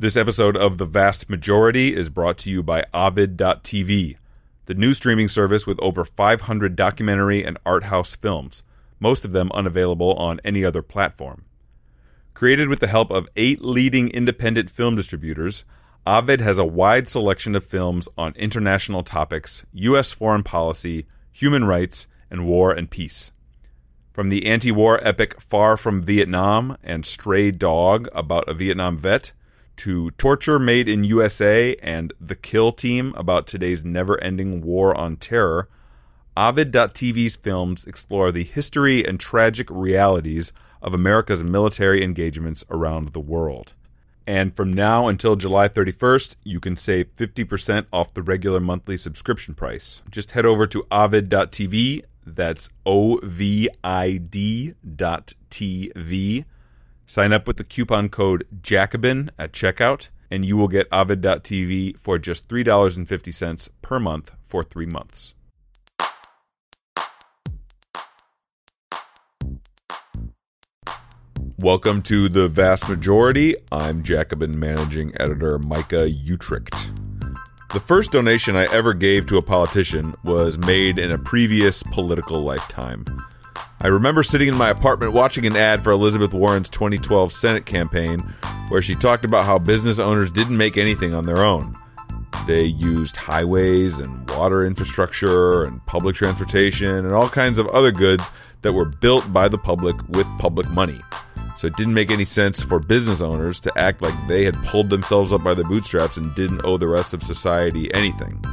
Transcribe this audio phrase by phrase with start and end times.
[0.00, 4.14] This episode of The Vast Majority is brought to you by Ovid.tv,
[4.66, 8.62] the new streaming service with over 500 documentary and art house films,
[9.00, 11.46] most of them unavailable on any other platform.
[12.32, 15.64] Created with the help of eight leading independent film distributors,
[16.06, 20.12] Ovid has a wide selection of films on international topics, U.S.
[20.12, 23.32] foreign policy, human rights, and war and peace.
[24.12, 29.32] From the anti war epic Far From Vietnam and Stray Dog about a Vietnam vet,
[29.78, 35.16] to Torture Made in USA and The Kill Team about today's never ending war on
[35.16, 35.68] terror,
[36.36, 43.74] Ovid.tv's films explore the history and tragic realities of America's military engagements around the world.
[44.26, 49.54] And from now until July 31st, you can save 50% off the regular monthly subscription
[49.54, 50.02] price.
[50.10, 56.44] Just head over to ovid.tv, that's O V I D dot TV.
[57.10, 62.18] Sign up with the coupon code Jacobin at checkout, and you will get Ovid.tv for
[62.18, 65.34] just $3.50 per month for three months.
[71.56, 73.54] Welcome to the vast majority.
[73.72, 76.94] I'm Jacobin managing editor Micah Uetricht.
[77.72, 82.42] The first donation I ever gave to a politician was made in a previous political
[82.42, 83.06] lifetime.
[83.80, 88.18] I remember sitting in my apartment watching an ad for Elizabeth Warren's 2012 Senate campaign
[88.70, 91.78] where she talked about how business owners didn't make anything on their own.
[92.48, 98.24] They used highways and water infrastructure and public transportation and all kinds of other goods
[98.62, 100.98] that were built by the public with public money.
[101.56, 104.90] So it didn't make any sense for business owners to act like they had pulled
[104.90, 108.44] themselves up by the bootstraps and didn't owe the rest of society anything.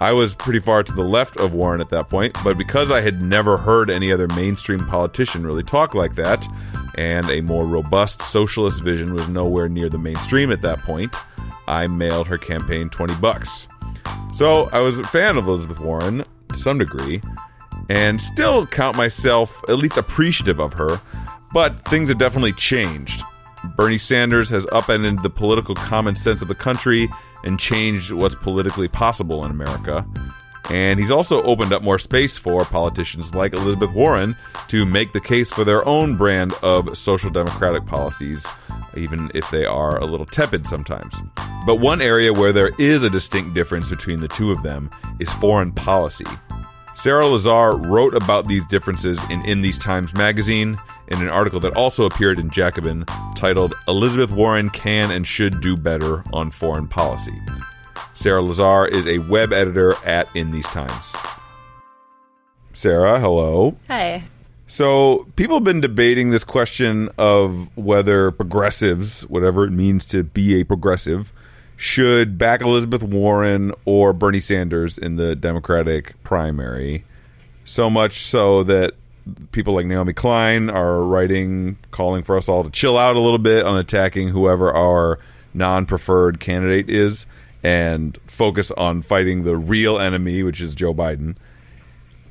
[0.00, 3.00] I was pretty far to the left of Warren at that point, but because I
[3.00, 6.46] had never heard any other mainstream politician really talk like that,
[6.96, 11.14] and a more robust socialist vision was nowhere near the mainstream at that point,
[11.66, 13.68] I mailed her campaign 20 bucks.
[14.34, 17.20] So I was a fan of Elizabeth Warren to some degree,
[17.88, 21.00] and still count myself at least appreciative of her
[21.52, 23.22] but things have definitely changed.
[23.76, 27.08] Bernie Sanders has upended the political common sense of the country
[27.44, 30.06] and changed what's politically possible in America.
[30.70, 34.36] And he's also opened up more space for politicians like Elizabeth Warren
[34.68, 38.46] to make the case for their own brand of social democratic policies,
[38.94, 41.22] even if they are a little tepid sometimes.
[41.64, 45.32] But one area where there is a distinct difference between the two of them is
[45.34, 46.26] foreign policy.
[46.94, 50.78] Sarah Lazare wrote about these differences in In These Times magazine
[51.08, 53.04] in an article that also appeared in Jacobin
[53.34, 57.38] titled Elizabeth Warren Can and Should Do Better on Foreign Policy.
[58.14, 61.12] Sarah Lazare is a web editor at In These Times.
[62.72, 63.76] Sarah, hello.
[63.88, 64.24] Hi.
[64.66, 70.60] So, people have been debating this question of whether progressives, whatever it means to be
[70.60, 71.32] a progressive,
[71.76, 77.04] should back Elizabeth Warren or Bernie Sanders in the Democratic primary.
[77.64, 78.94] So much so that
[79.52, 83.38] people like Naomi Klein are writing, calling for us all to chill out a little
[83.38, 85.18] bit on attacking whoever our
[85.54, 87.26] non preferred candidate is
[87.62, 91.36] and focus on fighting the real enemy, which is Joe Biden.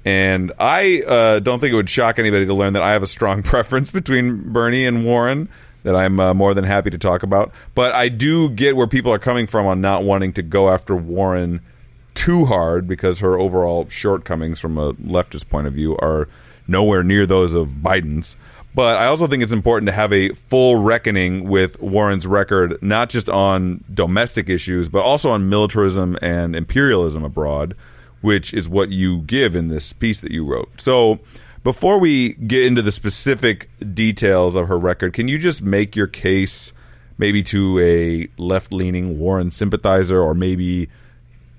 [0.06, 3.08] And I uh, don't think it would shock anybody to learn that I have a
[3.08, 5.50] strong preference between Bernie and Warren
[5.84, 7.52] that I'm uh, more than happy to talk about.
[7.76, 10.96] But I do get where people are coming from on not wanting to go after
[10.96, 11.62] Warren
[12.14, 16.28] too hard because her overall shortcomings from a leftist point of view are
[16.68, 18.36] nowhere near those of Biden's.
[18.76, 23.10] But I also think it's important to have a full reckoning with Warren's record, not
[23.10, 27.76] just on domestic issues, but also on militarism and imperialism abroad,
[28.22, 30.70] which is what you give in this piece that you wrote.
[30.80, 31.20] So
[31.64, 36.08] before we get into the specific details of her record, can you just make your
[36.08, 36.72] case
[37.18, 40.88] maybe to a left leaning Warren sympathizer or maybe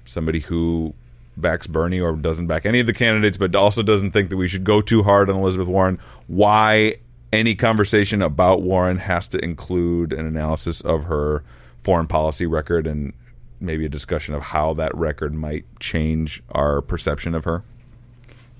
[0.04, 0.94] somebody who
[1.40, 4.48] backs Bernie or doesn't back any of the candidates, but also doesn't think that we
[4.48, 6.96] should go too hard on Elizabeth Warren, why
[7.32, 11.44] any conversation about Warren has to include an analysis of her
[11.78, 13.12] foreign policy record and
[13.60, 17.62] maybe a discussion of how that record might change our perception of her?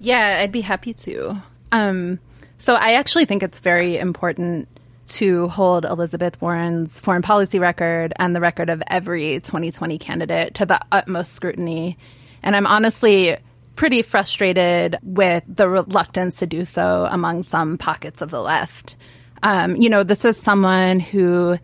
[0.00, 1.43] Yeah, I'd be happy to.
[1.73, 2.19] Um,
[2.58, 4.69] so I actually think it's very important
[5.08, 10.67] to hold Elizabeth Warren's foreign policy record and the record of every 2020 candidate to
[10.67, 11.97] the utmost scrutiny.
[12.43, 13.37] And I'm honestly
[13.76, 18.96] pretty frustrated with the reluctance to do so among some pockets of the left.
[19.43, 21.58] Um, you know, this is someone who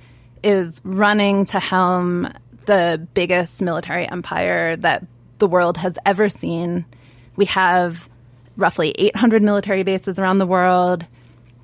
[0.44, 2.32] is running to helm
[2.66, 5.04] the biggest military empire that
[5.38, 6.84] the world has ever seen.
[7.36, 8.08] We have
[8.56, 11.04] roughly 800 military bases around the world.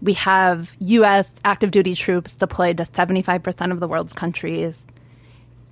[0.02, 1.34] We have U.S.
[1.44, 4.78] active duty troops deployed to 75% of the world's countries.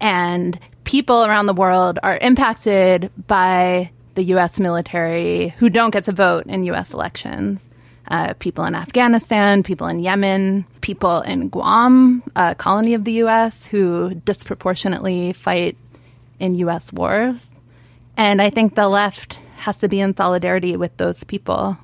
[0.01, 0.59] And
[0.89, 4.59] people around the world are impacted by the U.S.
[4.59, 6.95] military who don't get to vote in U.S.
[6.95, 7.61] elections.
[8.11, 13.67] Uh, people in Afghanistan, people in Yemen, people in Guam, a colony of the U.S.,
[13.67, 15.77] who disproportionately fight
[16.41, 16.91] in U.S.
[16.91, 17.51] wars.
[18.17, 21.77] And I think the left has to be in solidarity with those people.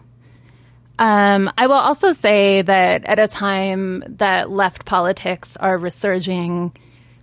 [0.99, 6.73] Um, I will also say that at a time that left politics are resurging,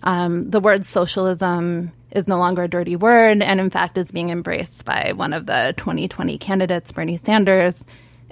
[0.04, 4.30] um, the word socialism is no longer a dirty word and, in fact, is being
[4.30, 7.82] embraced by one of the 2020 candidates, Bernie Sanders.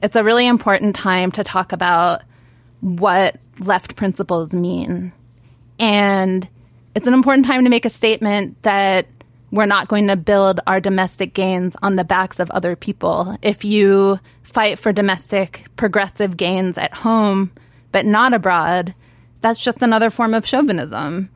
[0.01, 2.23] It's a really important time to talk about
[2.81, 5.11] what left principles mean.
[5.77, 6.47] And
[6.95, 9.07] it's an important time to make a statement that
[9.51, 13.37] we're not going to build our domestic gains on the backs of other people.
[13.41, 17.51] If you fight for domestic progressive gains at home,
[17.91, 18.93] but not abroad,
[19.41, 21.29] that's just another form of chauvinism.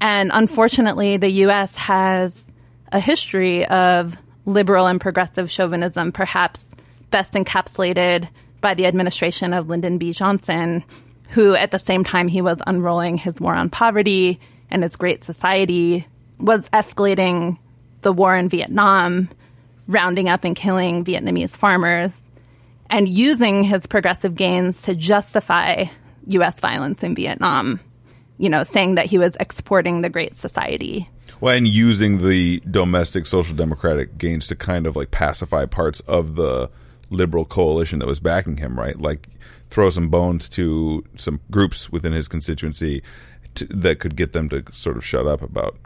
[0.00, 2.50] And unfortunately, the US has
[2.92, 6.64] a history of liberal and progressive chauvinism, perhaps
[7.10, 8.28] best encapsulated
[8.60, 10.12] by the administration of Lyndon B.
[10.12, 10.84] Johnson,
[11.30, 14.40] who at the same time he was unrolling his war on poverty
[14.70, 16.06] and his great society,
[16.38, 17.58] was escalating
[18.02, 19.28] the war in Vietnam,
[19.86, 22.22] rounding up and killing Vietnamese farmers,
[22.90, 25.84] and using his progressive gains to justify
[26.28, 26.58] U.S.
[26.60, 27.80] violence in Vietnam,
[28.38, 31.08] you know, saying that he was exporting the Great Society.
[31.40, 36.34] Well, and using the domestic social democratic gains to kind of like pacify parts of
[36.34, 36.70] the
[37.10, 38.98] liberal coalition that was backing him, right?
[39.00, 39.28] Like
[39.70, 43.02] throw some bones to some groups within his constituency
[43.54, 45.76] to, that could get them to sort of shut up about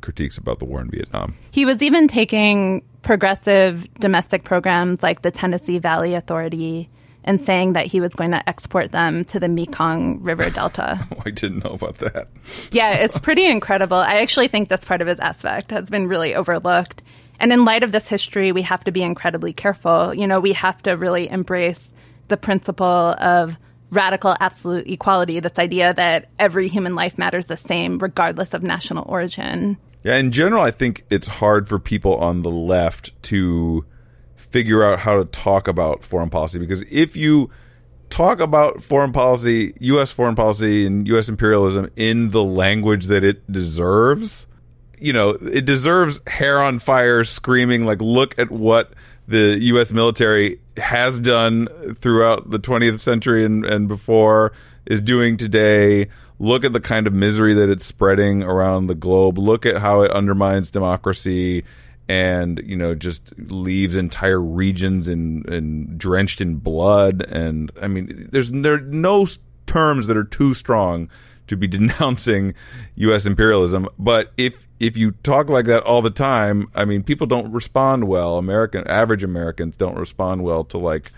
[0.00, 1.34] critiques about the war in Vietnam.
[1.50, 6.88] He was even taking progressive domestic programs like the Tennessee Valley Authority
[7.24, 11.00] and saying that he was going to export them to the Mekong River Delta.
[11.14, 12.28] Oh, I didn't know about that.
[12.70, 13.96] yeah, it's pretty incredible.
[13.96, 17.02] I actually think that's part of his aspect has been really overlooked.
[17.40, 20.14] And in light of this history, we have to be incredibly careful.
[20.14, 21.92] You know, we have to really embrace
[22.28, 22.86] the principle
[23.18, 23.58] of
[23.90, 29.04] radical absolute equality, this idea that every human life matters the same, regardless of national
[29.08, 29.76] origin.
[30.02, 33.84] Yeah, in general, I think it's hard for people on the left to
[34.54, 37.50] figure out how to talk about foreign policy because if you
[38.08, 40.12] talk about foreign policy, U.S.
[40.12, 41.28] foreign policy, and U.S.
[41.28, 44.46] imperialism in the language that it deserves,
[44.96, 48.92] you know, it deserves hair on fire, screaming, like, look at what
[49.26, 49.92] the U.S.
[49.92, 51.66] military has done
[51.96, 54.52] throughout the 20th century and, and before,
[54.86, 56.06] is doing today.
[56.38, 59.36] Look at the kind of misery that it's spreading around the globe.
[59.36, 61.64] Look at how it undermines democracy
[62.08, 67.24] and you know just leaves entire regions in, in drenched in blood.
[67.28, 69.26] And I mean, there's there are no
[69.66, 71.08] terms that are too strong
[71.46, 72.54] to be denouncing
[72.96, 73.26] U.S.
[73.26, 73.88] imperialism.
[73.98, 78.08] But if if you talk like that all the time, I mean, people don't respond
[78.08, 78.38] well.
[78.38, 81.12] American average Americans don't respond well to like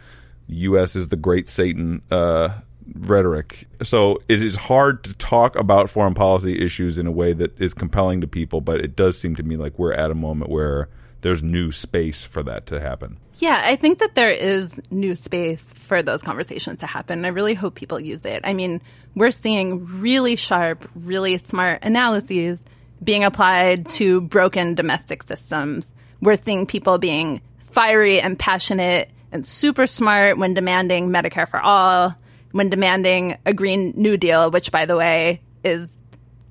[0.49, 0.95] U.S.
[0.95, 2.51] is the great Satan uh,
[2.95, 3.67] rhetoric.
[3.83, 7.75] So it is hard to talk about foreign policy issues in a way that is
[7.75, 8.61] compelling to people.
[8.61, 10.89] But it does seem to me like we're at a moment where
[11.21, 13.19] there's new space for that to happen.
[13.39, 17.25] Yeah, I think that there is new space for those conversations to happen.
[17.25, 18.41] I really hope people use it.
[18.45, 18.81] I mean,
[19.15, 22.59] we're seeing really sharp, really smart analyses
[23.03, 25.87] being applied to broken domestic systems.
[26.23, 32.15] We're seeing people being fiery and passionate and super smart when demanding Medicare for all,
[32.53, 35.89] when demanding a Green New Deal, which, by the way, is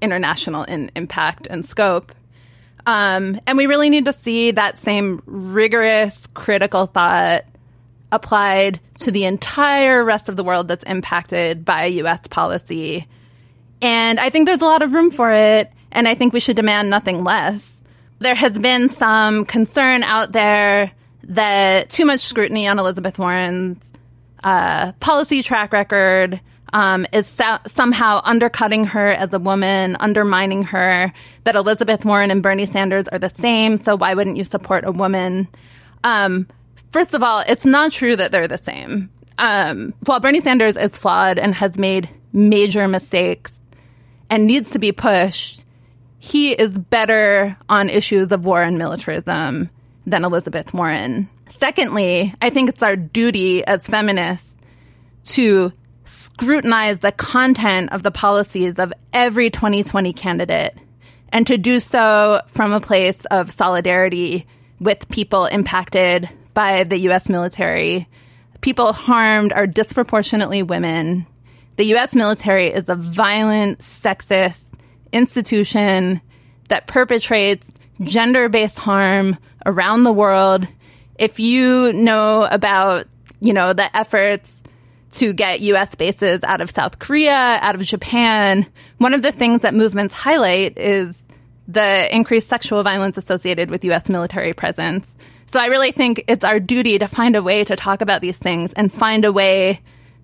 [0.02, 2.14] international in impact and scope.
[2.86, 7.46] Um, and we really need to see that same rigorous, critical thought
[8.12, 13.08] applied to the entire rest of the world that's impacted by US policy.
[13.82, 16.56] And I think there's a lot of room for it, and I think we should
[16.56, 17.72] demand nothing less.
[18.20, 20.92] There has been some concern out there
[21.24, 23.84] that too much scrutiny on Elizabeth Warren's
[24.46, 26.40] uh, policy track record
[26.72, 31.12] um, is so- somehow undercutting her as a woman, undermining her,
[31.44, 34.92] that Elizabeth Warren and Bernie Sanders are the same, so why wouldn't you support a
[34.92, 35.48] woman?
[36.04, 36.48] Um,
[36.92, 39.10] first of all, it's not true that they're the same.
[39.40, 43.52] Um, while Bernie Sanders is flawed and has made major mistakes
[44.30, 45.66] and needs to be pushed,
[46.20, 49.70] he is better on issues of war and militarism
[50.06, 51.30] than Elizabeth Warren.
[51.50, 54.56] Secondly, I think it's our duty as feminists
[55.26, 55.72] to
[56.06, 60.78] scrutinize the content of the policies of every 2020 candidate
[61.36, 64.46] and to do so from a place of solidarity
[64.80, 67.28] with people impacted by the U.S.
[67.28, 68.08] military,
[68.62, 71.26] people harmed are disproportionately women.
[71.76, 72.16] The U.S.
[72.16, 74.62] military is a violent, sexist
[75.12, 76.22] institution
[76.70, 80.68] that perpetrates gender based harm around the world.
[81.18, 83.08] If you know about,
[83.40, 84.54] you know, the efforts
[85.12, 87.32] to get US bases out of South Korea,
[87.62, 88.66] out of Japan,
[88.98, 91.18] one of the things that movements highlight is
[91.68, 95.10] the increased sexual violence associated with US military presence.
[95.52, 98.38] So I really think it's our duty to find a way to talk about these
[98.38, 99.80] things and find a way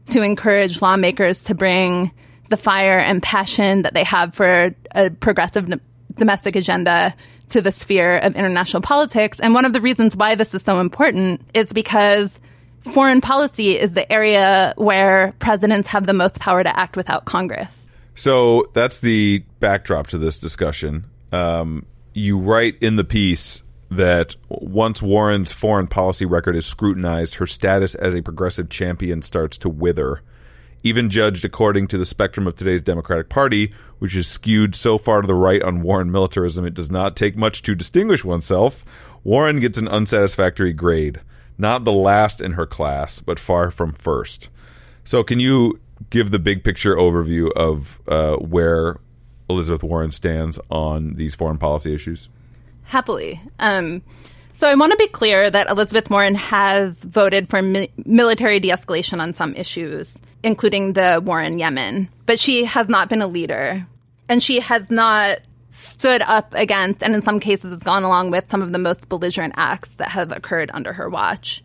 [0.08, 2.12] to encourage lawmakers to bring
[2.50, 5.72] the fire and passion that they have for a progressive
[6.16, 7.16] domestic agenda
[7.52, 9.40] to the sphere of international politics.
[9.40, 12.40] And one of the reasons why this is so important is because
[12.82, 17.88] foreign policy is the area where presidents have the most power to act without Congress.
[18.16, 21.06] So that's the backdrop to this discussion.
[21.32, 27.48] Um, you write in the piece that once Warren's foreign policy record is scrutinized, her
[27.48, 30.22] status as a progressive champion starts to wither.
[30.84, 35.22] Even judged according to the spectrum of today's Democratic Party, which is skewed so far
[35.22, 38.84] to the right on Warren militarism, it does not take much to distinguish oneself.
[39.24, 41.22] Warren gets an unsatisfactory grade.
[41.58, 44.50] Not the last in her class, but far from first.
[45.04, 48.98] So, can you give the big picture overview of uh, where
[49.50, 52.30] Elizabeth Warren stands on these foreign policy issues?
[52.84, 53.40] Happily.
[53.60, 54.02] Um,
[54.54, 58.70] so I want to be clear that Elizabeth Warren has voted for mi- military de
[58.70, 63.28] escalation on some issues, including the war in Yemen, but she has not been a
[63.28, 63.86] leader.
[64.30, 65.40] And she has not
[65.72, 69.10] stood up against, and in some cases, has gone along with some of the most
[69.10, 71.64] belligerent acts that have occurred under her watch.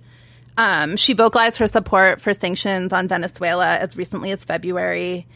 [0.59, 5.27] Um, she vocalized her support for sanctions on Venezuela as recently as February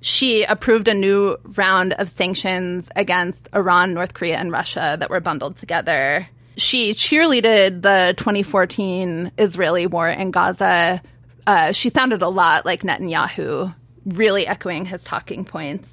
[0.00, 5.20] she approved a new round of sanctions against Iran, North Korea, and Russia that were
[5.20, 6.28] bundled together.
[6.56, 11.02] She cheerleaded the 2014 Israeli war in Gaza.
[11.46, 13.74] Uh, she sounded a lot like Netanyahu,
[14.04, 15.88] really echoing his talking points.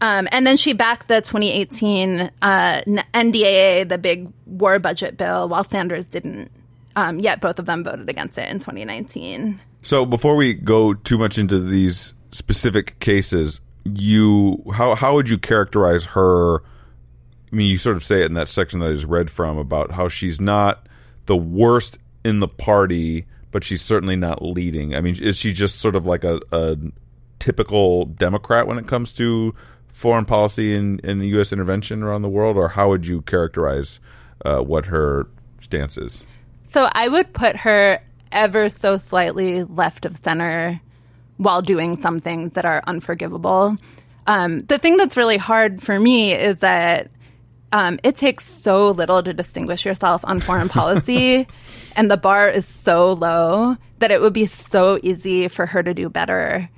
[0.00, 2.82] Um, and then she backed the 2018 uh,
[3.14, 6.50] NDAA, the big war budget bill, while Sanders didn't.
[6.96, 9.60] Um, yet both of them voted against it in 2019.
[9.82, 15.38] So before we go too much into these specific cases, you how how would you
[15.38, 16.56] characterize her?
[16.56, 19.58] I mean, you sort of say it in that section that I just read from
[19.58, 20.88] about how she's not
[21.26, 23.26] the worst in the party,
[23.56, 24.94] but she's certainly not leading.
[24.94, 26.76] I mean, is she just sort of like a, a
[27.38, 29.54] typical Democrat when it comes to
[29.94, 31.54] foreign policy and, and U.S.
[31.54, 33.98] intervention around the world, or how would you characterize
[34.44, 36.22] uh, what her stance is?
[36.66, 37.98] So I would put her
[38.30, 40.78] ever so slightly left of center
[41.38, 43.78] while doing some things that are unforgivable.
[44.26, 47.10] Um, the thing that's really hard for me is that
[47.76, 51.46] um, it takes so little to distinguish yourself on foreign policy,
[51.96, 55.92] and the bar is so low that it would be so easy for her to
[55.92, 56.70] do better.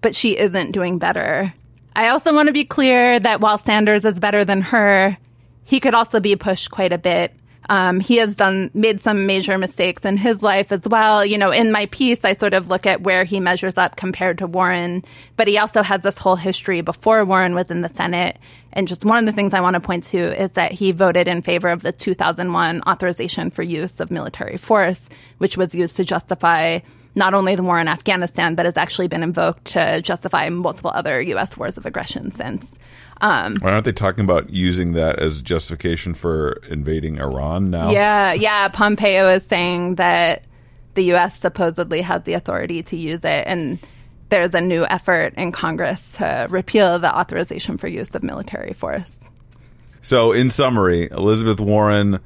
[0.00, 1.52] But she isn't doing better.
[1.96, 5.18] I also want to be clear that while Sanders is better than her,
[5.64, 7.34] he could also be pushed quite a bit
[7.68, 11.24] um, he has done made some major mistakes in his life as well.
[11.24, 14.38] You know, in my piece, I sort of look at where he measures up compared
[14.38, 15.04] to Warren,
[15.36, 18.38] but he also has this whole history before Warren was in the Senate.
[18.72, 21.28] And just one of the things I want to point to is that he voted
[21.28, 25.08] in favor of the 2001 authorization for use of military force,
[25.38, 26.80] which was used to justify
[27.14, 31.20] not only the war in Afghanistan, but has actually been invoked to justify multiple other
[31.20, 31.56] U.S.
[31.56, 32.70] wars of aggression since.
[33.20, 37.90] Um, Why aren't they talking about using that as justification for invading Iran now?
[37.90, 38.68] Yeah, yeah.
[38.68, 40.44] Pompeo is saying that
[40.94, 41.38] the U.S.
[41.38, 43.78] supposedly has the authority to use it, and
[44.28, 49.18] there's a new effort in Congress to repeal the authorization for use of military force.
[50.00, 52.20] So, in summary, Elizabeth Warren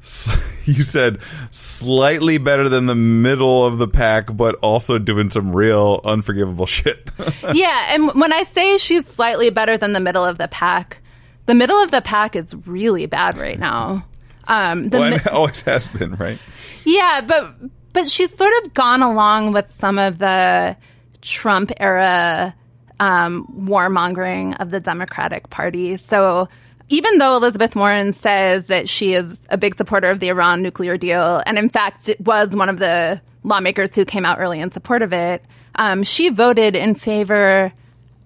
[0.66, 6.00] you said slightly better than the middle of the pack, but also doing some real
[6.04, 7.10] unforgivable shit.
[7.54, 10.98] yeah, and when I say she's slightly better than the middle of the pack,
[11.46, 14.06] the middle of the pack is really bad right now.
[14.48, 16.38] Um, the well, mi- always has been, right?
[16.84, 17.54] Yeah, but
[17.92, 20.76] but she's sort of gone along with some of the
[21.20, 22.54] Trump era
[23.00, 25.96] um, warmongering of the Democratic Party.
[25.96, 26.48] So
[26.88, 30.96] even though Elizabeth Warren says that she is a big supporter of the Iran nuclear
[30.96, 34.70] deal, and in fact it was one of the lawmakers who came out early in
[34.70, 35.44] support of it,
[35.76, 37.72] um, she voted in favor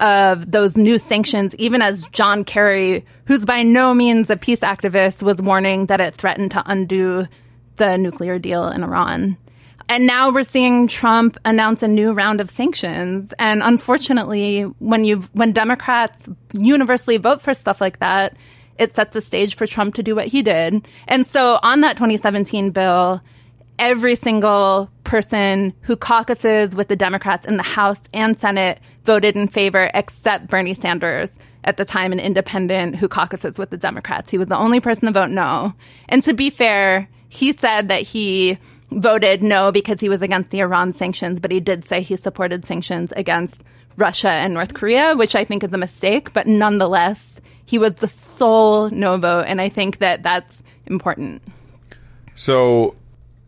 [0.00, 5.22] of those new sanctions, even as John Kerry, who's by no means a peace activist,
[5.22, 7.26] was warning that it threatened to undo
[7.76, 9.36] the nuclear deal in Iran.
[9.90, 13.34] And now we're seeing Trump announce a new round of sanctions.
[13.40, 18.36] And unfortunately, when you when Democrats universally vote for stuff like that,
[18.78, 20.86] it sets the stage for Trump to do what he did.
[21.08, 23.20] And so on that 2017 bill,
[23.80, 29.48] every single person who caucuses with the Democrats in the House and Senate voted in
[29.48, 31.30] favor, except Bernie Sanders,
[31.64, 34.30] at the time an independent who caucuses with the Democrats.
[34.30, 35.74] He was the only person to vote no.
[36.08, 38.56] And to be fair, he said that he
[38.90, 42.66] voted no because he was against the Iran sanctions, but he did say he supported
[42.66, 43.62] sanctions against
[43.96, 46.32] Russia and North Korea, which I think is a mistake.
[46.32, 49.46] But nonetheless, he was the sole no vote.
[49.46, 51.42] And I think that that's important.
[52.34, 52.96] So,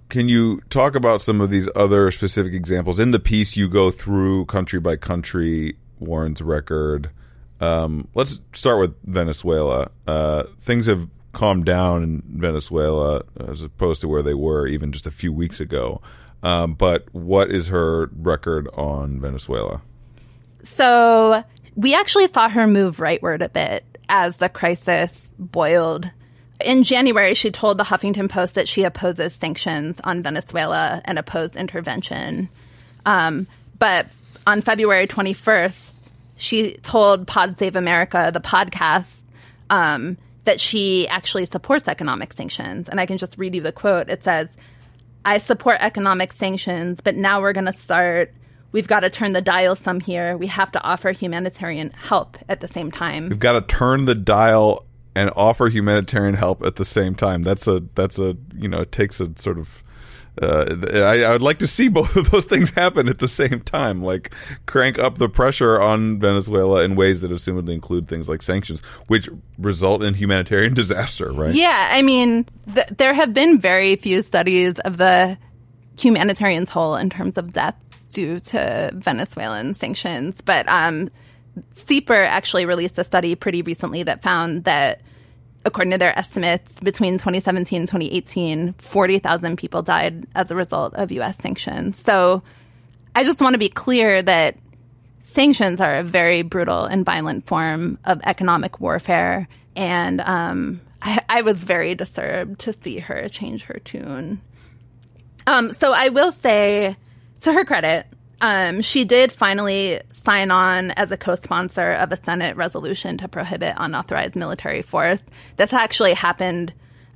[0.09, 2.99] can you talk about some of these other specific examples?
[2.99, 7.11] In the piece, you go through country by country Warren's record.
[7.61, 9.91] Um, let's start with Venezuela.
[10.07, 15.07] Uh, things have calmed down in Venezuela as opposed to where they were even just
[15.07, 16.01] a few weeks ago.
[16.43, 19.81] Um, but what is her record on Venezuela?
[20.62, 21.45] So
[21.77, 26.11] we actually thought her move rightward a bit as the crisis boiled.
[26.65, 31.57] In January, she told the Huffington Post that she opposes sanctions on Venezuela and opposed
[31.57, 32.49] intervention.
[33.05, 33.47] Um,
[33.79, 34.07] but
[34.47, 35.93] on February 21st,
[36.37, 39.23] she told Pod Save America, the podcast,
[39.71, 42.89] um, that she actually supports economic sanctions.
[42.89, 44.11] And I can just read you the quote.
[44.11, 44.49] It says,
[45.25, 48.35] I support economic sanctions, but now we're going to start.
[48.73, 50.37] We've got to turn the dial some here.
[50.37, 53.29] We have to offer humanitarian help at the same time.
[53.29, 54.85] We've got to turn the dial
[55.15, 57.43] and offer humanitarian help at the same time.
[57.43, 59.85] That's a that's a you know it takes a sort of
[60.41, 63.61] uh, I, I, would like to see both of those things happen at the same
[63.61, 64.33] time, like
[64.67, 69.29] crank up the pressure on Venezuela in ways that assumedly include things like sanctions, which
[69.59, 71.55] result in humanitarian disaster, right?
[71.55, 75.37] Yeah, I mean, th- there have been very few studies of the
[75.99, 81.11] humanitarian toll in terms of deaths due to Venezuelan sanctions, but um,
[81.75, 85.03] CEPR actually released a study pretty recently that found that
[85.64, 91.12] according to their estimates, between 2017 and 2018, 40,000 people died as a result of
[91.12, 91.37] U.S.
[91.38, 91.99] sanctions.
[91.99, 92.42] So
[93.14, 94.57] I just want to be clear that
[95.23, 99.49] sanctions are a very brutal and violent form of economic warfare.
[99.76, 104.40] And um, I, I, was very disturbed to see her change her tune.
[105.46, 106.96] Um, so I will say,
[107.40, 108.07] to her credit,
[108.42, 113.74] um, she did finally sign on as a co-sponsor of a Senate resolution to prohibit
[113.78, 115.22] unauthorized military force.
[115.57, 116.72] This actually happened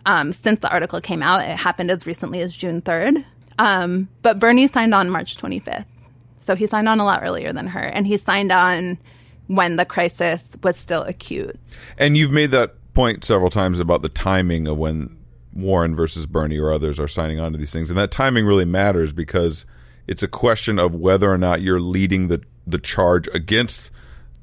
[0.06, 1.42] um, since the article came out.
[1.42, 3.24] It happened as recently as June 3rd.
[3.58, 5.86] Um, but Bernie signed on March 25th.
[6.46, 7.80] So he signed on a lot earlier than her.
[7.80, 8.96] And he signed on
[9.48, 11.58] when the crisis was still acute.
[11.98, 15.16] And you've made that point several times about the timing of when
[15.52, 17.90] Warren versus Bernie or others are signing on to these things.
[17.90, 19.66] And that timing really matters because
[20.07, 23.90] it's a question of whether or not you're leading the the charge against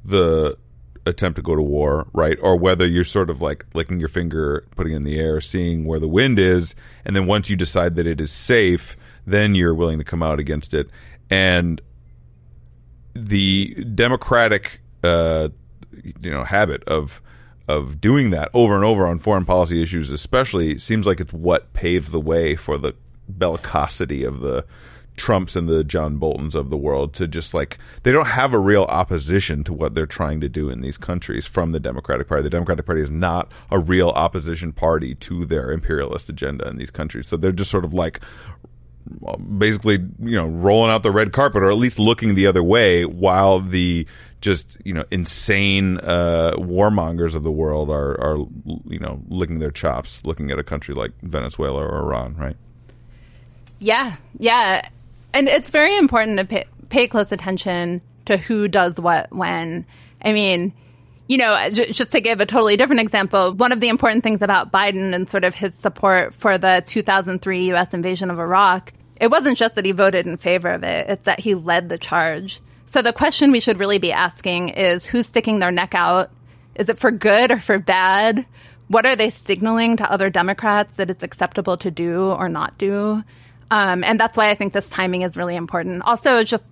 [0.06, 0.58] the
[1.06, 2.38] attempt to go to war, right?
[2.42, 6.00] Or whether you're sort of like licking your finger, putting in the air, seeing where
[6.00, 8.96] the wind is, and then once you decide that it is safe,
[9.26, 10.90] then you're willing to come out against it.
[11.30, 11.82] And
[13.14, 15.50] the democratic, uh,
[16.22, 17.22] you know, habit of
[17.68, 21.72] of doing that over and over on foreign policy issues, especially, seems like it's what
[21.74, 22.94] paved the way for the
[23.32, 24.66] bellicosity of the
[25.16, 28.60] Trumps and the John Boltons of the world to just like they don't have a
[28.60, 32.44] real opposition to what they're trying to do in these countries from the Democratic Party.
[32.44, 36.92] The Democratic Party is not a real opposition party to their imperialist agenda in these
[36.92, 37.28] countries.
[37.28, 38.22] So they're just sort of like
[39.58, 43.06] basically, you know, rolling out the red carpet or at least looking the other way
[43.06, 44.08] while the
[44.42, 48.38] just, you know, insane uh, warmongers of the world are are
[48.88, 52.58] you know, licking their chops looking at a country like Venezuela or Iran, right?
[53.78, 54.16] Yeah.
[54.40, 54.90] Yeah
[55.34, 59.86] and it's very important to pay, pay close attention to who does what when.
[60.22, 60.74] I mean,
[61.28, 64.72] you know, just to give a totally different example, one of the important things about
[64.72, 67.94] Biden and sort of his support for the 2003 U.S.
[67.94, 71.40] invasion of Iraq, it wasn't just that he voted in favor of it, it's that
[71.40, 72.62] he led the charge.
[72.86, 76.30] So the question we should really be asking is who's sticking their neck out?
[76.76, 78.46] Is it for good or for bad?
[78.88, 83.24] What are they signaling to other Democrats that it's acceptable to do or not do?
[83.74, 86.04] Um, and that's why I think this timing is really important.
[86.04, 86.64] Also, just,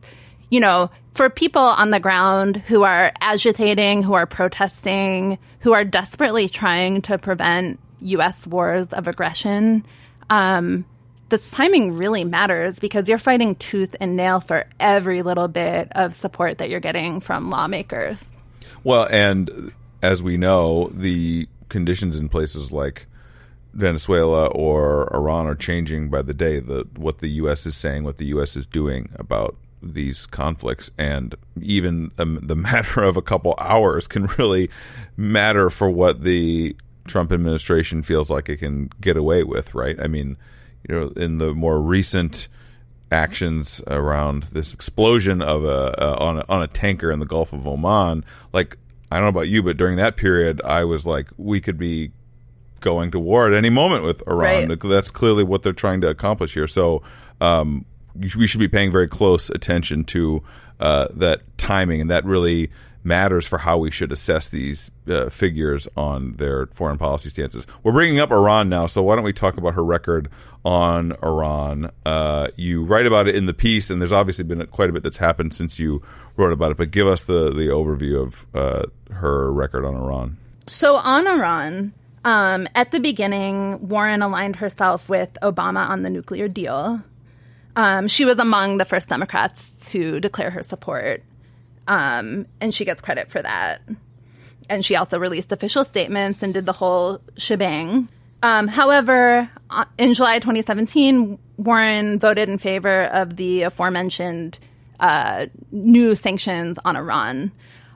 [0.52, 5.84] you know, for people on the ground who are agitating, who are protesting, who are
[5.84, 8.46] desperately trying to prevent U.S.
[8.46, 9.84] wars of aggression,
[10.30, 10.86] um,
[11.30, 16.14] this timing really matters because you're fighting tooth and nail for every little bit of
[16.14, 18.24] support that you're getting from lawmakers.
[18.84, 23.08] Well, and as we know, the conditions in places like
[23.74, 26.60] Venezuela or Iran are changing by the day.
[26.60, 27.66] The what the U.S.
[27.66, 28.56] is saying, what the U.S.
[28.56, 34.28] is doing about these conflicts, and even um, the matter of a couple hours can
[34.38, 34.70] really
[35.18, 36.76] matter for what the
[37.08, 39.74] Trump administration feels like it can get away with.
[39.74, 40.00] Right?
[40.00, 40.38] I mean,
[40.88, 42.48] you know, in the more recent
[43.12, 47.68] actions around this explosion of a, on a on a tanker in the Gulf of
[47.68, 48.24] Oman.
[48.54, 48.78] Like
[49.12, 52.12] I don't know about you, but during that period, I was like, we could be
[52.82, 54.70] going to war at any moment with Iran.
[54.70, 54.80] Right.
[54.80, 56.68] That's clearly what they're trying to accomplish here.
[56.68, 57.04] So
[57.40, 60.44] um, we should be paying very close attention to
[60.80, 62.72] uh, that timing, and that really
[63.04, 67.66] matters for how we should assess these uh, figures on their foreign policy stances.
[67.84, 70.30] We're bringing up Iran now, so why don't we talk about her record
[70.64, 71.90] on Iran?
[72.06, 75.04] Uh, you write about it in the piece, and there's obviously been quite a bit
[75.04, 76.02] that's happened since you
[76.38, 76.78] wrote about it.
[76.78, 80.38] But give us the the overview of uh, her record on Iran.
[80.68, 86.48] So on Iran, um, at the beginning, Warren aligned herself with Obama on the nuclear
[86.48, 87.02] deal.
[87.76, 91.24] Um, she was among the first Democrats to declare her support,
[91.88, 93.80] um, and she gets credit for that.
[94.70, 98.08] And she also released official statements and did the whole shebang.
[98.44, 104.58] Um, however, uh, in July 2017, Warren voted in favor of the aforementioned
[105.00, 107.52] uh, new sanctions on Iran.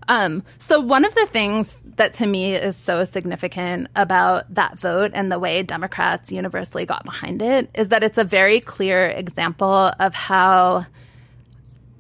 [0.08, 5.12] Um, so one of the things that to me is so significant about that vote
[5.14, 9.92] and the way Democrats universally got behind it is that it's a very clear example
[10.00, 10.86] of how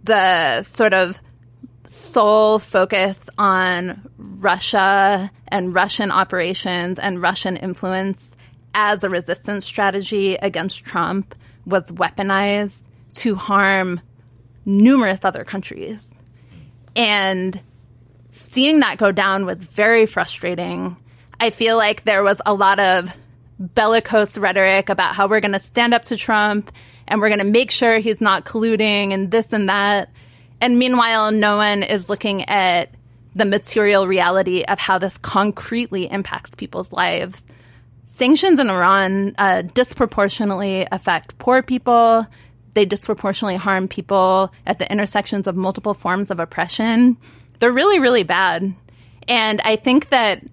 [0.04, 1.20] the sort of
[1.86, 8.30] sole focus on Russia and Russian operations and Russian influence
[8.74, 11.34] as a resistance strategy against Trump
[11.66, 12.82] was weaponized
[13.14, 14.02] to harm
[14.66, 16.06] numerous other countries.
[16.96, 17.60] And
[18.36, 20.98] seeing that go down was very frustrating.
[21.40, 23.16] I feel like there was a lot of
[23.60, 26.72] bellicose rhetoric about how we're going to stand up to Trump
[27.08, 30.10] and we're going to make sure he's not colluding and this and that.
[30.60, 32.90] And meanwhile, no one is looking at
[33.36, 37.46] the material reality of how this concretely impacts people's lives.
[38.08, 42.26] Sanctions in Iran uh, disproportionately affect poor people.
[42.74, 47.18] They disproportionately harm people at the intersections of multiple forms of oppression.
[47.60, 48.74] They're really, really bad.
[49.28, 50.44] And I think that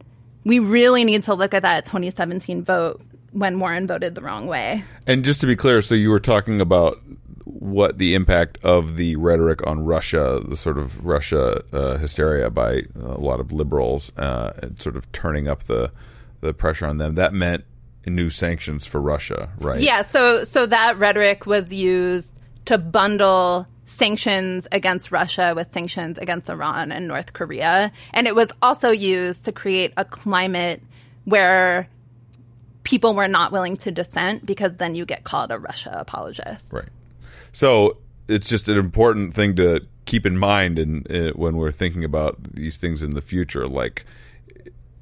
[0.45, 3.01] we really need to look at that 2017 vote
[3.33, 4.85] when Warren voted the wrong way.
[5.07, 7.01] And just to be clear, so you were talking about
[7.45, 12.83] what the impact of the rhetoric on Russia, the sort of Russia uh, hysteria by
[13.01, 15.93] a lot of liberals, uh, and sort of turning up the
[16.41, 17.15] the pressure on them.
[17.15, 17.65] That meant
[18.07, 19.81] new sanctions for Russia, right?
[19.81, 20.03] Yeah.
[20.03, 22.33] So so that rhetoric was used
[22.67, 28.49] to bundle sanctions against Russia with sanctions against Iran and North Korea, and it was
[28.62, 30.83] also used to create a climate
[31.25, 31.88] where
[32.85, 36.64] people were not willing to dissent because then you get called a Russia apologist.
[36.71, 36.88] Right.
[37.53, 42.05] So it's just an important thing to keep in mind in, in, when we're thinking
[42.05, 43.68] about these things in the future.
[43.68, 44.05] Like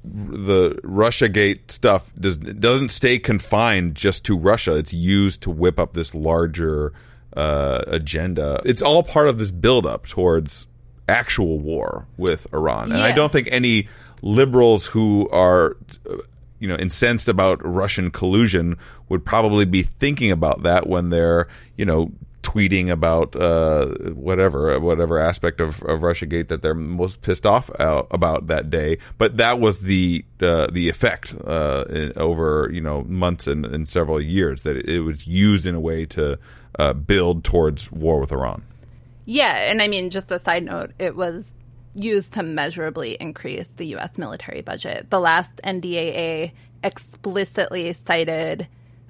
[0.03, 4.75] the Russia Gate stuff does doesn't stay confined just to Russia.
[4.75, 6.93] It's used to whip up this larger
[7.35, 8.61] uh, agenda.
[8.65, 10.67] It's all part of this buildup towards
[11.07, 12.91] actual war with Iran.
[12.91, 13.87] And I don't think any
[14.21, 15.77] liberals who are
[16.59, 18.77] you know incensed about Russian collusion
[19.09, 22.11] would probably be thinking about that when they're you know
[22.43, 28.07] tweeting about uh, whatever whatever aspect of, of RussiaGate that they're most pissed off out
[28.11, 28.97] about that day.
[29.17, 33.87] But that was the uh, the effect uh, in, over you know months and, and
[33.87, 36.39] several years that it was used in a way to
[36.77, 38.63] uh, build towards war with Iran.
[39.25, 41.45] Yeah, and I mean, just a side note, it was
[41.93, 44.17] used to measurably increase the U.S.
[44.17, 45.09] military budget.
[45.09, 46.51] The last NDAA
[46.83, 48.67] explicitly cited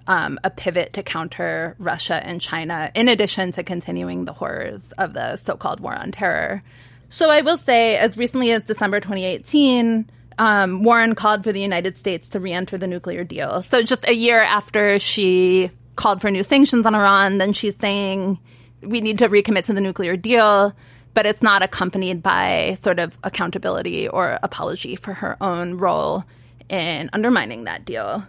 [0.08, 5.14] um, a pivot to counter Russia and China, in addition to continuing the horrors of
[5.14, 6.64] the so called war on terror.
[7.10, 11.98] So I will say, as recently as December 2018, um, Warren called for the United
[11.98, 13.62] States to re enter the nuclear deal.
[13.62, 18.40] So just a year after she called for new sanctions on Iran, then she's saying
[18.82, 20.74] we need to recommit to the nuclear deal,
[21.14, 26.24] but it's not accompanied by sort of accountability or apology for her own role
[26.70, 28.26] in undermining that deal.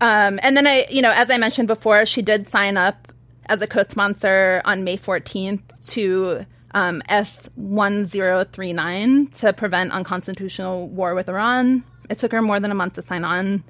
[0.00, 3.12] Um, and then I, you know, as I mentioned before, she did sign up
[3.46, 5.62] as a co-sponsor on May 14th
[5.92, 11.84] to um, S1039 to prevent unconstitutional war with Iran.
[12.10, 13.64] It took her more than a month to sign on.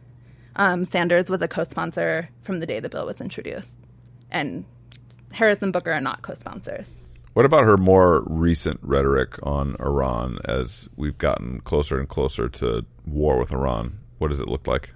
[0.57, 3.69] Um, Sanders was a co-sponsor from the day the bill was introduced,
[4.31, 4.65] and
[5.33, 6.87] Harris and Booker are not co-sponsors.
[7.35, 12.87] What about her more recent rhetoric on Iran as we've gotten closer and closer to
[13.07, 13.99] war with Iran?
[14.17, 14.91] What does it look like?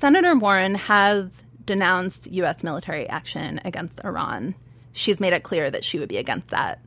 [0.00, 1.30] Senator Warren has
[1.66, 2.64] denounced U.S.
[2.64, 4.54] military action against Iran.
[4.92, 6.80] She's made it clear that she would be against that.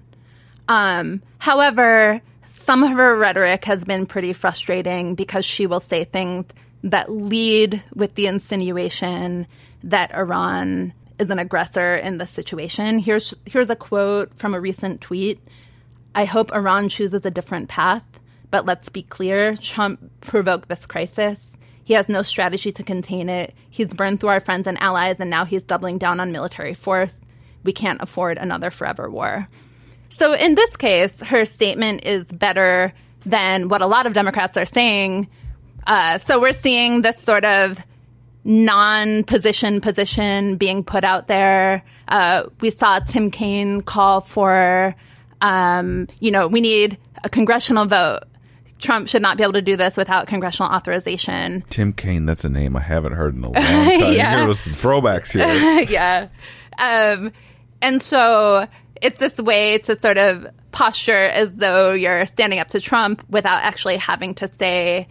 [0.68, 6.46] Um, however, some of her rhetoric has been pretty frustrating because she will say things
[6.84, 9.48] that lead with the insinuation
[9.84, 13.00] that Iran is an aggressor in this situation.
[13.00, 15.40] Here's here's a quote from a recent tweet.
[16.14, 18.04] I hope Iran chooses a different path,
[18.50, 21.44] but let's be clear, Trump provoked this crisis.
[21.84, 23.54] He has no strategy to contain it.
[23.70, 27.16] He's burned through our friends and allies and now he's doubling down on military force.
[27.64, 29.48] We can't afford another forever war.
[30.10, 32.94] So in this case, her statement is better
[33.26, 35.28] than what a lot of Democrats are saying.
[35.88, 37.80] Uh, so we're seeing this sort of
[38.44, 41.84] non-position position being put out there.
[42.08, 44.96] Uh, we saw Tim Kaine call for,
[45.42, 48.20] um, you know, we need a congressional vote.
[48.80, 51.64] Trump should not be able to do this without congressional authorization.
[51.70, 54.14] Tim Kaine, that's a name I haven't heard in a long time.
[54.14, 54.38] Yeah.
[54.38, 55.82] Here was some throwbacks here.
[55.90, 56.28] yeah.
[56.78, 57.32] Um,
[57.82, 58.68] and so
[59.02, 63.64] it's this way to sort of posture as though you're standing up to Trump without
[63.64, 65.08] actually having to say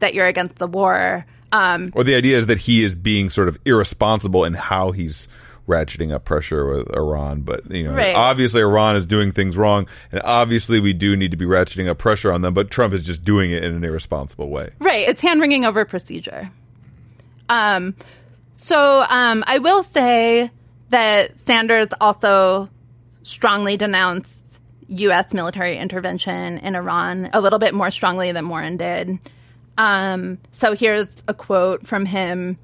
[0.00, 1.24] that you're against the war.
[1.52, 5.28] Um, or the idea is that he is being sort of irresponsible in how he's
[5.68, 7.40] ratcheting up pressure with Iran.
[7.42, 8.14] But you know, Right.
[8.14, 11.96] obviously Iran is doing things wrong, and obviously we do need to be ratcheting up
[11.98, 12.52] pressure on them.
[12.54, 14.70] But Trump is just doing it in an irresponsible way.
[14.80, 16.50] Right, it's hand wringing over procedure.
[17.48, 17.94] Um,
[18.58, 20.50] so um, I will say
[20.90, 22.68] that Sanders also
[23.22, 25.32] strongly denounced U.S.
[25.32, 29.18] military intervention in Iran a little bit more strongly than Warren did.
[29.76, 32.58] Um, so here's a quote from him.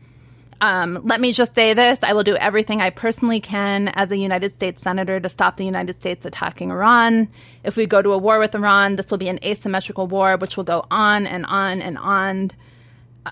[0.60, 1.98] Um, let me just say this.
[2.02, 5.64] I will do everything I personally can as a United States Senator to stop the
[5.64, 7.28] United States attacking Iran.
[7.64, 10.56] If we go to a war with Iran, this will be an asymmetrical war which
[10.56, 12.50] will go on and on and on.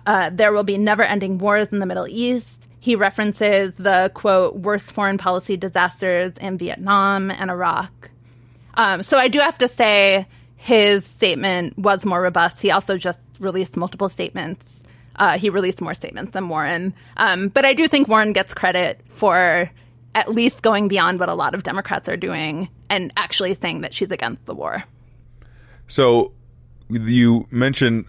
[0.07, 2.67] Uh, there will be never ending wars in the Middle East.
[2.81, 8.11] He references the quote, worst foreign policy disasters in Vietnam and Iraq.
[8.75, 12.63] Um, so I do have to say his statement was more robust.
[12.63, 14.65] He also just released multiple statements.
[15.17, 16.95] Uh, he released more statements than Warren.
[17.17, 19.71] Um, but I do think Warren gets credit for
[20.15, 23.93] at least going beyond what a lot of Democrats are doing and actually saying that
[23.93, 24.85] she's against the war.
[25.87, 26.33] So
[26.89, 28.07] you mentioned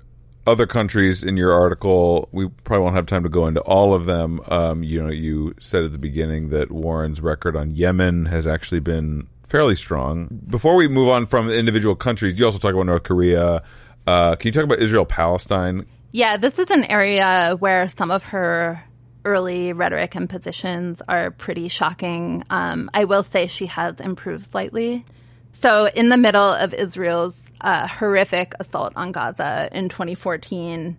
[0.47, 2.29] other countries in your article.
[2.31, 4.41] We probably won't have time to go into all of them.
[4.47, 8.79] Um, you know, you said at the beginning that Warren's record on Yemen has actually
[8.79, 10.27] been fairly strong.
[10.47, 13.63] Before we move on from individual countries, you also talk about North Korea.
[14.07, 15.85] Uh, can you talk about Israel Palestine?
[16.11, 18.83] Yeah, this is an area where some of her
[19.25, 22.43] early rhetoric and positions are pretty shocking.
[22.49, 25.05] Um, I will say she has improved slightly.
[25.51, 30.97] So, in the middle of Israel's uh, horrific assault on Gaza in 2014,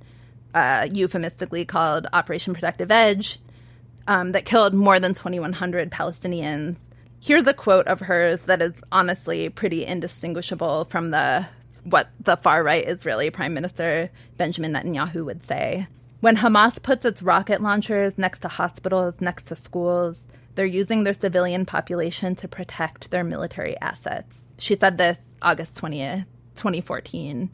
[0.55, 3.39] uh, euphemistically called Operation Protective Edge,
[4.07, 6.77] um, that killed more than 2,100 Palestinians.
[7.21, 11.47] Here's a quote of hers that is honestly pretty indistinguishable from the
[11.85, 15.87] what the far right Israeli Prime Minister Benjamin Netanyahu would say.
[16.21, 20.21] When Hamas puts its rocket launchers next to hospitals, next to schools,
[20.55, 24.37] they're using their civilian population to protect their military assets.
[24.59, 27.51] She said this August 20th, 2014.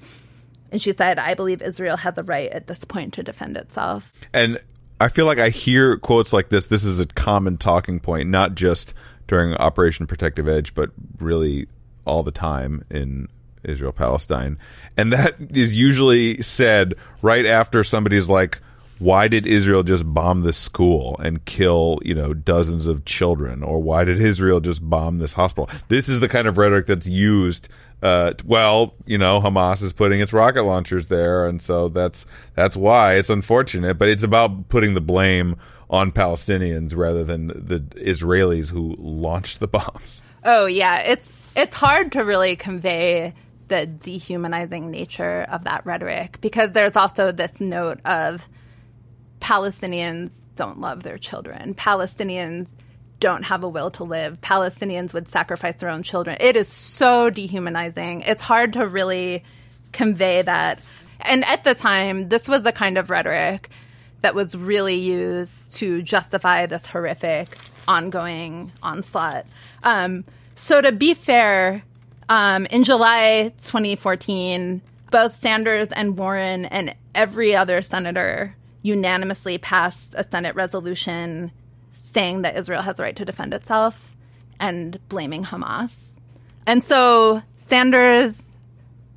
[0.73, 4.13] And she said, I believe Israel has a right at this point to defend itself.
[4.33, 4.59] And
[5.01, 6.67] I feel like I hear quotes like this.
[6.67, 8.95] This is a common talking point, not just
[9.29, 11.69] during Operation Protective Edge, but really
[12.05, 13.29] all the time in
[13.67, 14.59] Israel Palestine.
[14.97, 18.61] And that is usually said right after somebody's like,
[18.99, 23.63] why did Israel just bomb this school and kill, you know, dozens of children?
[23.63, 25.69] Or why did Israel just bomb this hospital?
[25.89, 27.69] This is the kind of rhetoric that's used.
[28.03, 32.77] Uh, well, you know, Hamas is putting its rocket launchers there, and so that's that's
[32.77, 33.99] why it's unfortunate.
[33.99, 35.57] But it's about putting the blame
[35.89, 40.23] on Palestinians rather than the Israelis who launched the bombs.
[40.45, 43.35] Oh yeah, it's it's hard to really convey
[43.69, 48.49] the dehumanizing nature of that rhetoric because there's also this note of
[49.41, 51.75] Palestinians don't love their children.
[51.75, 52.67] Palestinians
[53.21, 54.41] don't have a will to live.
[54.41, 56.37] Palestinians would sacrifice their own children.
[56.41, 58.23] It is so dehumanizing.
[58.23, 59.43] It's hard to really
[59.93, 60.81] convey that.
[61.21, 63.71] And at the time, this was the kind of rhetoric
[64.21, 67.57] that was really used to justify this horrific
[67.89, 69.47] ongoing onslaught.
[69.83, 70.25] Um,
[70.55, 71.83] so to be fair,
[72.29, 80.29] um, in July 2014, both Sanders and Warren and every other senator unanimously passed a
[80.29, 81.51] Senate resolution
[82.13, 84.17] saying that Israel has the right to defend itself
[84.61, 85.95] and blaming Hamas.
[86.67, 88.41] And so Sanders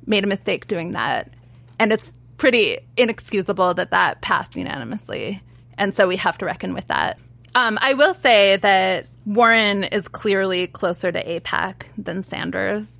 [0.06, 1.32] made a mistake doing that.
[1.78, 5.42] And it's pretty inexcusable that that passed unanimously.
[5.78, 7.18] And so we have to reckon with that.
[7.54, 12.90] Um, I will say that Warren is clearly closer to AIPAC than Sanders,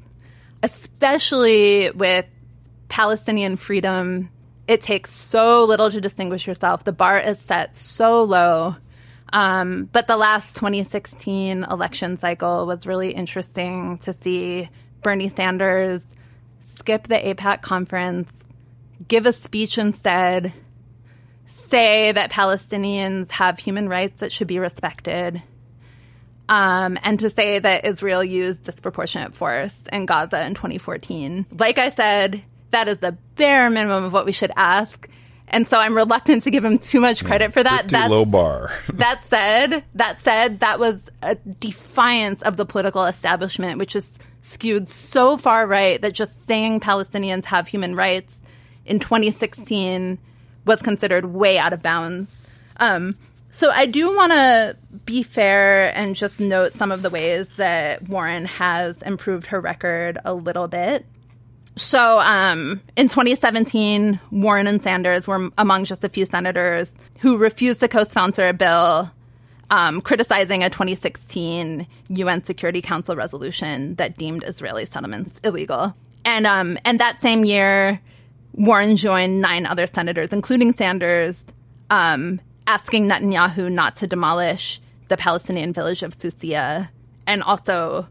[0.63, 2.27] especially with
[2.89, 4.31] Palestinian freedom.
[4.67, 6.85] It takes so little to distinguish yourself.
[6.85, 8.77] The bar is set so low.
[9.33, 14.69] Um, but the last 2016 election cycle was really interesting to see
[15.03, 16.03] Bernie Sanders
[16.77, 18.33] skip the AIPAC conference,
[19.07, 20.53] give a speech instead,
[21.47, 25.43] say that Palestinians have human rights that should be respected,
[26.51, 31.47] um, and to say that Israel used disproportionate force in Gaza in 2014.
[31.53, 35.09] Like I said, that is the bare minimum of what we should ask.
[35.47, 37.89] And so I'm reluctant to give him too much credit for that.
[37.89, 38.73] That's, low bar.
[38.95, 44.89] that said, that said, that was a defiance of the political establishment, which is skewed
[44.89, 48.39] so far right that just saying Palestinians have human rights
[48.85, 50.19] in 2016
[50.65, 52.35] was considered way out of bounds.
[52.79, 53.17] Um,
[53.51, 58.09] so I do want to be fair and just note some of the ways that
[58.09, 61.05] Warren has improved her record a little bit.
[61.77, 67.81] So um, in 2017, Warren and Sanders were among just a few senators who refused
[67.81, 69.11] to co-sponsor a bill
[69.71, 75.95] um, criticizing a 2016 UN Security Council resolution that deemed Israeli settlements illegal.
[76.25, 78.01] And um, and that same year,
[78.53, 81.43] Warren joined nine other senators, including Sanders,
[81.89, 86.89] um, asking Netanyahu not to demolish the Palestinian village of Susia
[87.27, 88.07] and also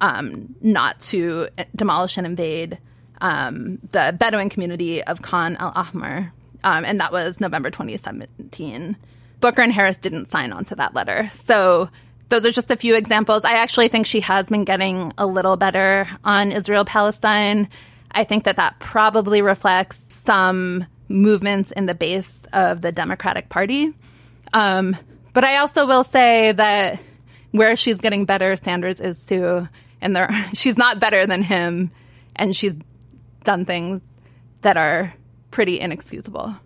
[0.00, 2.78] um, not to demolish and invade
[3.20, 6.30] um, the Bedouin community of Khan al Ahmar.
[6.62, 8.96] Um, and that was November 2017.
[9.40, 11.28] Booker and Harris didn't sign on to that letter.
[11.32, 11.90] So
[12.28, 13.44] those are just a few examples.
[13.44, 17.68] I actually think she has been getting a little better on Israel Palestine.
[18.12, 23.92] I think that that probably reflects some movements in the base of the Democratic Party.
[24.54, 24.96] Um,
[25.34, 27.02] but I also will say that
[27.50, 29.68] where she's getting better, Sanders is too.
[30.00, 31.90] And there, she's not better than him,
[32.34, 32.76] and she's
[33.42, 34.00] done things
[34.62, 35.12] that are
[35.50, 36.56] pretty inexcusable.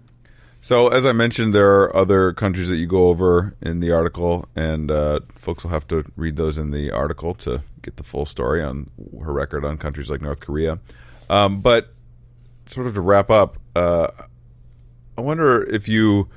[0.61, 4.46] So, as I mentioned, there are other countries that you go over in the article,
[4.57, 8.27] and uh, folks will have to read those in the article to get the full
[8.27, 8.90] story on
[9.22, 10.81] her record on countries like North Korea.
[11.31, 11.94] Um, but,
[12.66, 14.09] sort of to wrap up, uh,
[15.16, 16.29] I wonder if you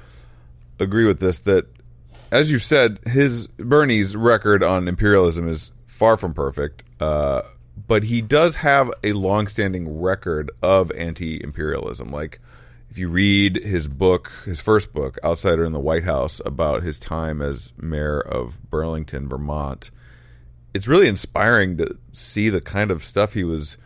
[0.82, 1.67] agree with this that,
[2.32, 6.84] as you said, his Bernie's record on imperialism is far from perfect.
[7.00, 7.44] Uh,
[7.88, 12.12] but he does have a long-standing record of anti-imperialism.
[12.12, 12.39] Like
[12.89, 17.00] if you read his book, his first book, Outsider in the White House, about his
[17.00, 19.91] time as mayor of Burlington, Vermont,
[20.74, 23.78] it's really inspiring to see the kind of stuff he was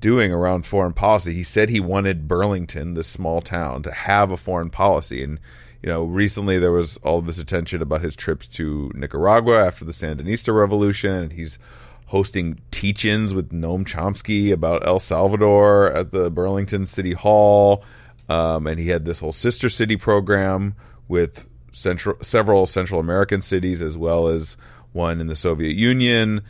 [0.00, 1.32] doing around foreign policy.
[1.32, 5.22] He said he wanted Burlington, this small town, to have a foreign policy.
[5.22, 5.40] And,
[5.84, 9.92] you know, recently there was all this attention about his trips to Nicaragua after the
[9.92, 11.12] Sandinista revolution.
[11.12, 11.58] And he's
[12.06, 17.84] hosting teach-ins with Noam Chomsky about El Salvador at the Burlington City Hall.
[18.30, 20.74] Um, and he had this whole sister city program
[21.06, 24.56] with central, several Central American cities as well as
[24.92, 26.40] one in the Soviet Union.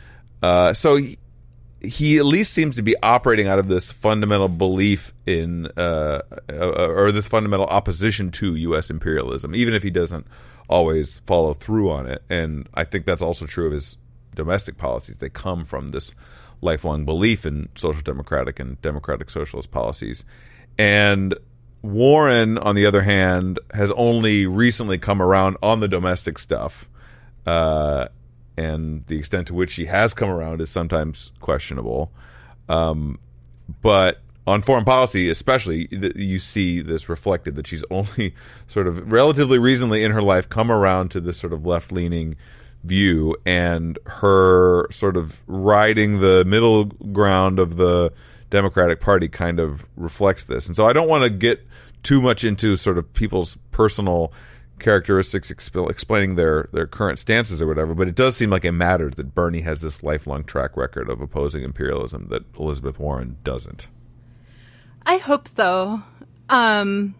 [0.41, 0.97] Uh, so
[1.85, 6.21] he, at least seems to be operating out of this fundamental belief in, uh,
[6.51, 8.89] uh, or this fundamental opposition to U.S.
[8.89, 10.27] imperialism, even if he doesn't
[10.69, 12.23] always follow through on it.
[12.29, 13.97] And I think that's also true of his
[14.33, 15.17] domestic policies.
[15.17, 16.13] They come from this
[16.61, 20.25] lifelong belief in social democratic and democratic socialist policies.
[20.77, 21.35] And
[21.81, 26.89] Warren, on the other hand, has only recently come around on the domestic stuff.
[27.45, 28.07] Uh,
[28.57, 32.11] and the extent to which she has come around is sometimes questionable.
[32.69, 33.19] Um,
[33.81, 38.35] but on foreign policy, especially, you see this reflected that she's only
[38.67, 42.35] sort of relatively recently in her life come around to this sort of left leaning
[42.83, 48.13] view, and her sort of riding the middle ground of the
[48.51, 50.67] Democratic Party kind of reflects this.
[50.67, 51.65] And so I don't want to get
[52.03, 54.31] too much into sort of people's personal
[54.79, 58.73] characteristics exp- explaining their their current stances or whatever but it does seem like it
[58.73, 63.87] matters that Bernie has this lifelong track record of opposing imperialism that Elizabeth Warren doesn't.
[65.05, 66.01] I hope so.
[66.49, 67.15] Um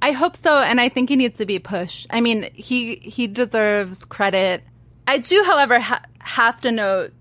[0.00, 2.06] I hope so and I think he needs to be pushed.
[2.10, 4.62] I mean he he deserves credit.
[5.06, 7.12] I do however ha- have to note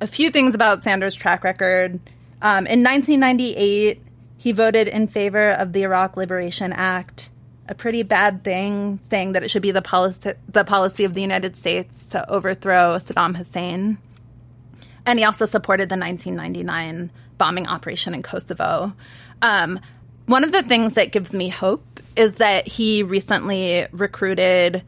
[0.00, 1.98] a few things about Sanders' track record.
[2.40, 4.02] Um, in 1998
[4.36, 7.28] he voted in favor of the Iraq Liberation Act,
[7.68, 11.20] a pretty bad thing, saying that it should be the policy, the policy of the
[11.20, 13.98] United States to overthrow Saddam Hussein.
[15.04, 18.92] And he also supported the 1999 bombing operation in Kosovo.
[19.42, 19.80] Um,
[20.26, 24.82] one of the things that gives me hope is that he recently recruited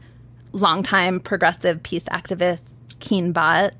[0.51, 2.61] longtime progressive peace activist
[2.99, 3.71] Keane Bhatt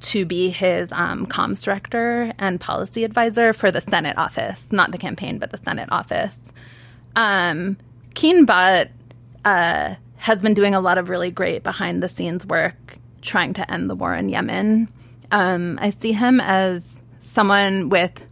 [0.00, 4.98] to be his um, comms director and policy advisor for the Senate office, not the
[4.98, 6.36] campaign, but the Senate office.
[7.16, 7.76] Um,
[8.14, 8.90] Keane Bhatt
[9.44, 12.76] uh, has been doing a lot of really great behind the scenes work
[13.20, 14.88] trying to end the war in Yemen.
[15.30, 16.84] Um, I see him as
[17.22, 18.26] someone with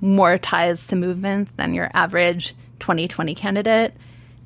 [0.00, 3.94] more ties to movements than your average 2020 candidate.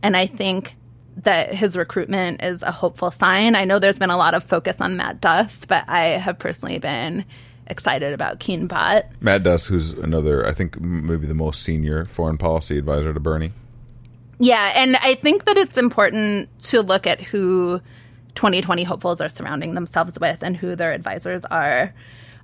[0.03, 0.77] And I think
[1.19, 3.55] that his recruitment is a hopeful sign.
[3.55, 6.79] I know there's been a lot of focus on Matt Duss, but I have personally
[6.79, 7.25] been
[7.67, 9.05] excited about Keane Bhatt.
[9.21, 13.53] Matt Duss, who's another, I think, maybe the most senior foreign policy advisor to Bernie.
[14.43, 17.79] Yeah, and I think that it's important to look at who
[18.37, 21.93] 2020 hopefuls are surrounding themselves with and who their advisors are.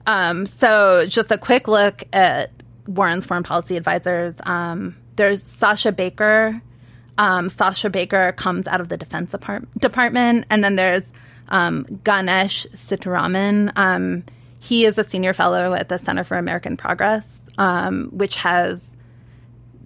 [0.07, 2.51] Um, so, just a quick look at
[2.87, 4.35] Warren's foreign policy advisors.
[4.43, 6.61] Um, there's Sasha Baker.
[7.17, 9.35] Um, Sasha Baker comes out of the Defense
[9.79, 11.05] Department, and then there's
[11.49, 13.73] um, Ganesh Sitaraman.
[13.75, 14.23] Um,
[14.61, 17.27] he is a senior fellow at the Center for American Progress,
[17.57, 18.85] um, which has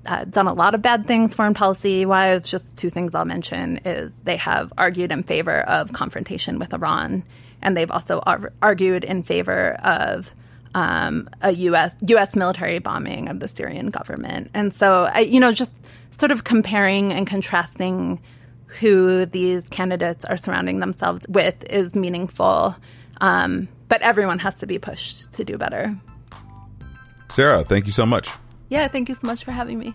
[0.07, 2.51] uh, done a lot of bad things foreign policy wise.
[2.51, 7.25] Just two things I'll mention is they have argued in favor of confrontation with Iran,
[7.61, 10.35] and they've also ar- argued in favor of
[10.75, 11.95] um, a U.S.
[12.07, 12.37] U.S.
[12.37, 14.51] military bombing of the Syrian government.
[14.55, 15.73] And so, I, you know, just
[16.11, 18.21] sort of comparing and contrasting
[18.67, 22.77] who these candidates are surrounding themselves with is meaningful.
[23.21, 25.97] Um, but everyone has to be pushed to do better.
[27.31, 28.31] Sarah, thank you so much.
[28.71, 29.95] Yeah, thank you so much for having me.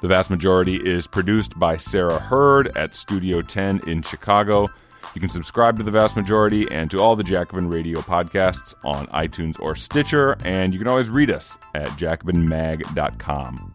[0.00, 4.68] The vast majority is produced by Sarah Hurd at Studio 10 in Chicago.
[5.14, 9.08] You can subscribe to the vast majority and to all the Jacobin Radio podcasts on
[9.08, 13.74] iTunes or Stitcher, and you can always read us at jacobinmag.com.